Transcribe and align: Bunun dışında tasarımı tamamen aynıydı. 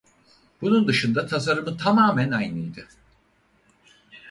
Bunun 0.61 0.87
dışında 0.87 1.25
tasarımı 1.27 1.77
tamamen 1.77 2.31
aynıydı. 2.31 2.87